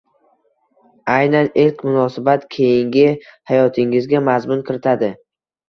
Aynan 1.15 1.49
ilk 1.65 1.83
munosabat 1.91 2.49
keyingi 2.57 3.05
hayotingizga 3.53 4.25
mazmun 4.33 4.67
kiritadi. 4.73 5.15